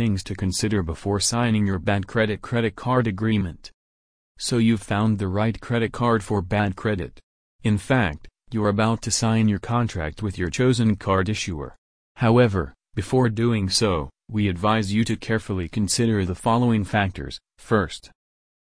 things 0.00 0.24
to 0.24 0.34
consider 0.34 0.82
before 0.82 1.20
signing 1.20 1.66
your 1.66 1.78
bad 1.78 2.06
credit 2.06 2.40
credit 2.40 2.74
card 2.74 3.06
agreement. 3.06 3.70
So 4.38 4.56
you've 4.56 4.80
found 4.80 5.18
the 5.18 5.28
right 5.28 5.60
credit 5.60 5.92
card 5.92 6.24
for 6.24 6.40
bad 6.40 6.74
credit. 6.74 7.20
In 7.64 7.76
fact, 7.76 8.26
you're 8.50 8.70
about 8.70 9.02
to 9.02 9.10
sign 9.10 9.46
your 9.46 9.58
contract 9.58 10.22
with 10.22 10.38
your 10.38 10.48
chosen 10.48 10.96
card 10.96 11.28
issuer. 11.28 11.76
However, 12.16 12.72
before 12.94 13.28
doing 13.28 13.68
so, 13.68 14.08
we 14.30 14.48
advise 14.48 14.90
you 14.90 15.04
to 15.04 15.16
carefully 15.16 15.68
consider 15.68 16.24
the 16.24 16.34
following 16.34 16.82
factors. 16.82 17.38
First, 17.58 18.10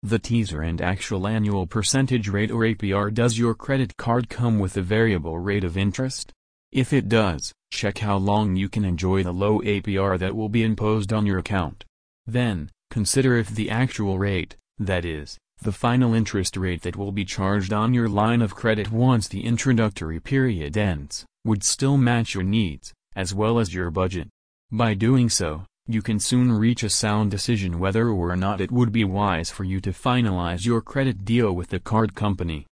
the 0.04 0.20
teaser 0.20 0.62
and 0.62 0.80
actual 0.80 1.26
annual 1.26 1.66
percentage 1.66 2.28
rate 2.28 2.52
or 2.52 2.60
APR 2.60 3.12
Does 3.12 3.36
your 3.36 3.56
credit 3.56 3.96
card 3.96 4.28
come 4.28 4.60
with 4.60 4.76
a 4.76 4.80
variable 4.96 5.40
rate 5.40 5.64
of 5.64 5.76
interest? 5.76 6.32
If 6.72 6.92
it 6.92 7.08
does, 7.08 7.52
check 7.70 7.98
how 7.98 8.16
long 8.16 8.56
you 8.56 8.68
can 8.68 8.84
enjoy 8.84 9.22
the 9.22 9.32
low 9.32 9.60
APR 9.60 10.18
that 10.18 10.34
will 10.34 10.48
be 10.48 10.62
imposed 10.62 11.12
on 11.12 11.26
your 11.26 11.38
account. 11.38 11.84
Then, 12.26 12.70
consider 12.90 13.36
if 13.36 13.48
the 13.48 13.70
actual 13.70 14.18
rate, 14.18 14.56
that 14.78 15.04
is, 15.04 15.38
the 15.62 15.72
final 15.72 16.12
interest 16.12 16.56
rate 16.56 16.82
that 16.82 16.96
will 16.96 17.12
be 17.12 17.24
charged 17.24 17.72
on 17.72 17.94
your 17.94 18.08
line 18.08 18.42
of 18.42 18.54
credit 18.54 18.90
once 18.90 19.28
the 19.28 19.44
introductory 19.44 20.20
period 20.20 20.76
ends, 20.76 21.24
would 21.44 21.62
still 21.62 21.96
match 21.96 22.34
your 22.34 22.42
needs, 22.42 22.92
as 23.14 23.32
well 23.32 23.58
as 23.58 23.72
your 23.72 23.90
budget. 23.90 24.28
By 24.70 24.94
doing 24.94 25.30
so, 25.30 25.64
you 25.86 26.02
can 26.02 26.18
soon 26.18 26.52
reach 26.52 26.82
a 26.82 26.90
sound 26.90 27.30
decision 27.30 27.78
whether 27.78 28.08
or 28.08 28.34
not 28.36 28.60
it 28.60 28.72
would 28.72 28.90
be 28.90 29.04
wise 29.04 29.50
for 29.50 29.64
you 29.64 29.80
to 29.80 29.92
finalize 29.92 30.66
your 30.66 30.80
credit 30.80 31.24
deal 31.24 31.52
with 31.52 31.68
the 31.68 31.78
card 31.78 32.14
company. 32.14 32.66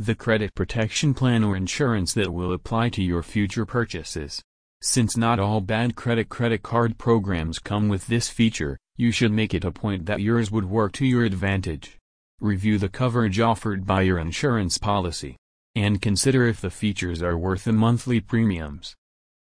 The 0.00 0.14
credit 0.14 0.54
protection 0.54 1.12
plan 1.12 1.42
or 1.42 1.56
insurance 1.56 2.14
that 2.14 2.32
will 2.32 2.52
apply 2.52 2.90
to 2.90 3.02
your 3.02 3.24
future 3.24 3.66
purchases. 3.66 4.40
Since 4.80 5.16
not 5.16 5.40
all 5.40 5.60
bad 5.60 5.96
credit 5.96 6.28
credit 6.28 6.62
card 6.62 6.98
programs 6.98 7.58
come 7.58 7.88
with 7.88 8.06
this 8.06 8.28
feature, 8.28 8.78
you 8.96 9.10
should 9.10 9.32
make 9.32 9.54
it 9.54 9.64
a 9.64 9.72
point 9.72 10.06
that 10.06 10.20
yours 10.20 10.52
would 10.52 10.66
work 10.66 10.92
to 10.92 11.04
your 11.04 11.24
advantage. 11.24 11.96
Review 12.38 12.78
the 12.78 12.88
coverage 12.88 13.40
offered 13.40 13.86
by 13.86 14.02
your 14.02 14.18
insurance 14.18 14.78
policy. 14.78 15.36
And 15.74 16.00
consider 16.00 16.46
if 16.46 16.60
the 16.60 16.70
features 16.70 17.20
are 17.20 17.36
worth 17.36 17.64
the 17.64 17.72
monthly 17.72 18.20
premiums. 18.20 18.94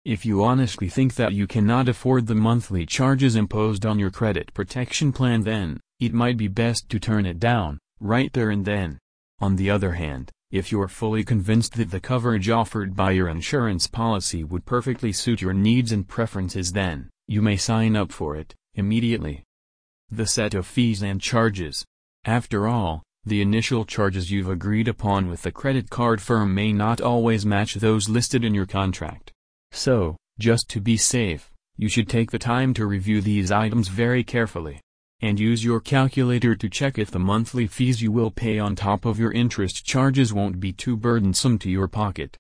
If 0.04 0.26
you 0.26 0.44
honestly 0.44 0.90
think 0.90 1.16
that 1.16 1.32
you 1.32 1.48
cannot 1.48 1.88
afford 1.88 2.28
the 2.28 2.36
monthly 2.36 2.86
charges 2.86 3.38
imposed 3.38 3.86
on 3.86 3.98
your 3.98 4.12
credit 4.12 4.54
protection 4.54 5.14
plan 5.14 5.44
then, 5.44 5.80
it 6.02 6.14
might 6.14 6.36
be 6.36 6.50
best 6.50 6.90
to 6.90 7.00
turn 7.00 7.26
it 7.26 7.40
down, 7.40 7.80
right 8.02 8.32
there 8.34 8.50
and 8.50 8.66
then. 8.66 9.00
On 9.40 9.56
the 9.56 9.70
other 9.70 9.94
hand, 9.94 10.32
if 10.52 10.72
you're 10.72 10.88
fully 10.88 11.24
convinced 11.24 11.74
that 11.74 11.90
the 11.90 12.00
coverage 12.00 12.50
offered 12.50 12.96
by 12.96 13.12
your 13.12 13.28
insurance 13.28 13.88
policy 13.88 14.44
would 14.44 14.66
perfectly 14.66 15.12
suit 15.12 15.42
your 15.42 15.54
needs 15.54 15.92
and 15.92 16.08
preferences 16.08 16.74
then, 16.74 17.10
you 17.28 17.42
may 17.42 17.58
sign 17.58 17.96
up 17.96 18.12
for 18.12 18.36
it, 18.36 18.54
immediately. 18.76 19.44
The 20.12 20.28
set 20.28 20.54
of 20.54 20.68
fees 20.68 21.02
and 21.02 21.20
charges. 21.20 21.84
After 22.24 22.68
all, 22.68 23.02
the 23.26 23.42
initial 23.42 23.86
charges 23.86 24.30
you've 24.30 24.50
agreed 24.50 24.88
upon 24.88 25.30
with 25.30 25.42
the 25.42 25.52
credit 25.52 25.90
card 25.90 26.22
firm 26.22 26.54
may 26.54 26.74
not 26.74 27.02
always 27.02 27.46
match 27.46 27.76
those 27.76 28.10
listed 28.10 28.44
in 28.44 28.54
your 28.54 28.66
contract. 28.66 29.32
So, 29.72 30.18
just 30.40 30.70
to 30.70 30.82
be 30.82 30.98
safe, 30.98 31.50
you 31.78 31.90
should 31.90 32.10
take 32.10 32.32
the 32.32 32.40
time 32.40 32.74
to 32.76 32.86
review 32.86 33.22
these 33.22 33.52
items 33.52 33.88
very 33.88 34.24
carefully. 34.24 34.82
And 35.24 35.40
use 35.40 35.64
your 35.64 35.80
calculator 35.80 36.54
to 36.54 36.68
check 36.68 36.98
if 36.98 37.10
the 37.10 37.18
monthly 37.18 37.66
fees 37.66 38.02
you 38.02 38.12
will 38.12 38.30
pay 38.30 38.60
on 38.60 38.76
top 38.76 39.06
of 39.06 39.18
your 39.18 39.32
interest 39.32 39.86
charges 39.86 40.34
won't 40.34 40.60
be 40.60 40.74
too 40.74 40.98
burdensome 40.98 41.58
to 41.60 41.70
your 41.70 41.88
pocket. 41.88 42.30